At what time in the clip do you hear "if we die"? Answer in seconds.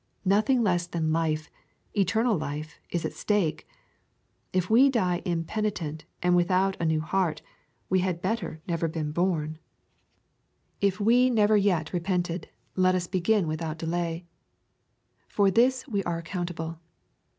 4.51-5.21